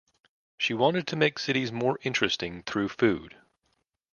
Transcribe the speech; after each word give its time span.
She 0.57 0.73
wanted 0.73 1.05
to 1.09 1.15
make 1.15 1.37
cities 1.37 1.71
more 1.71 1.99
interesting 2.01 2.63
through 2.63 2.89
food. 2.89 3.35